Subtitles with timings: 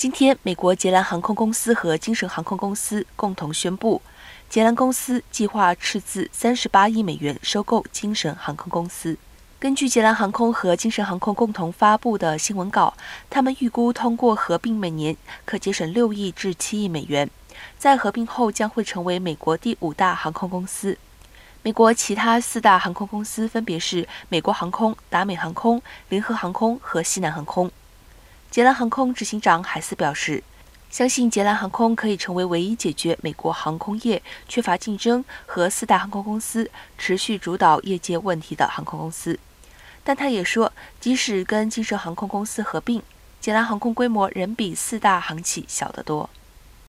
[0.00, 4.00] 今天，美国捷兰航空公司和精神航空公司共同宣布，
[4.48, 9.18] 捷兰公司计划斥资三十八亿美元收购精神航空公司。
[9.58, 12.94] 根据捷兰航空和精神航空共同发布的新闻稿，
[13.28, 15.14] 他们预估通过合并每年
[15.44, 17.28] 可节省六亿至七亿美元，
[17.76, 20.96] 在合并后将会成为美国第五大航空公司。
[21.62, 27.70] 美国其他四大航空公司分别是美国航空、达美航空、联合航空和西南航空。
[28.50, 30.42] 捷兰航空执行长海斯表示，
[30.90, 36.68] 相信捷兰航空可以成为唯一解决美国航空业缺乏竞争和四大航空公司
[36.98, 39.38] 持续主导业界问题的航空公司。
[40.02, 43.00] 但他也说，即使跟金蛇航空公司合并，
[43.40, 46.28] 捷兰航空规模仍比四大航企小得多。